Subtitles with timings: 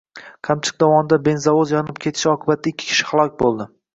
[0.47, 3.71] Qamchiq dovonida «benzovoz» yonib ketishi oqibatida ikki kishi halok bo‘ldi